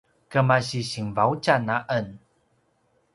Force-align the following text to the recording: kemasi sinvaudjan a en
kemasi 0.31 0.81
sinvaudjan 0.91 1.65
a 1.75 1.77
en 1.97 2.07